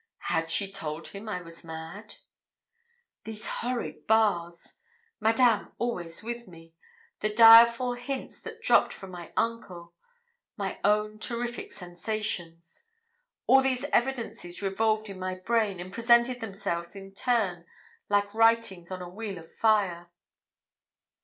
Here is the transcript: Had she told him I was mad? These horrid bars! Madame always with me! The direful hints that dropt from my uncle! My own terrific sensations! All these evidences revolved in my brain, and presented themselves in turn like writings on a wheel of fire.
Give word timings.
Had 0.33 0.49
she 0.49 0.71
told 0.71 1.09
him 1.09 1.29
I 1.29 1.43
was 1.43 1.63
mad? 1.63 2.15
These 3.23 3.45
horrid 3.45 4.07
bars! 4.07 4.79
Madame 5.19 5.73
always 5.77 6.23
with 6.23 6.47
me! 6.47 6.73
The 7.19 7.29
direful 7.31 7.93
hints 7.93 8.39
that 8.41 8.63
dropt 8.63 8.93
from 8.93 9.11
my 9.11 9.31
uncle! 9.37 9.93
My 10.57 10.79
own 10.83 11.19
terrific 11.19 11.71
sensations! 11.71 12.87
All 13.45 13.61
these 13.61 13.83
evidences 13.93 14.63
revolved 14.63 15.07
in 15.07 15.19
my 15.19 15.35
brain, 15.35 15.79
and 15.79 15.93
presented 15.93 16.41
themselves 16.41 16.95
in 16.95 17.13
turn 17.13 17.67
like 18.09 18.33
writings 18.33 18.89
on 18.89 19.03
a 19.03 19.07
wheel 19.07 19.37
of 19.37 19.51
fire. 19.53 20.09